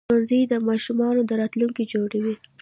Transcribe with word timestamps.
ښوونځي 0.09 0.39
د 0.51 0.53
ماشومانو 0.67 1.21
راتلونکي 1.41 1.83
جوړوي 1.93 2.35